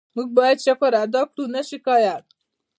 موږ 0.15 0.27
باید 0.37 0.57
شکر 0.65 0.91
ادا 1.03 1.21
کړو، 1.31 1.43
نه 1.55 1.61
شکایت. 1.69 2.25